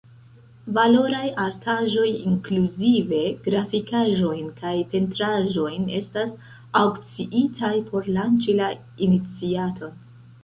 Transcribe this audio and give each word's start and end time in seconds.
Valoraj 0.75 1.25
artaĵoj– 1.41 2.05
inkluzive 2.29 3.19
grafikaĵojn 3.49 4.47
kaj 4.61 4.73
pentraĵojn– 4.93 5.85
estas 5.99 6.33
aŭkciitaj 6.81 7.73
por 7.91 8.09
lanĉi 8.19 8.57
la 8.61 8.71
iniciaton. 9.09 9.95